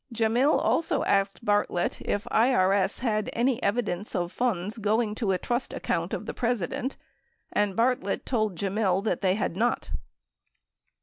[0.09, 5.37] * Gemmill also asked Bartlett if IRS had any evidence of funds going to a
[5.37, 6.97] trust account of the President,
[7.53, 9.91] and Bartlett told Gemmill that they had not.